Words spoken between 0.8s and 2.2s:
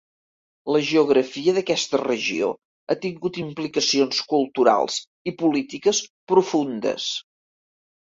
geografia d'aquesta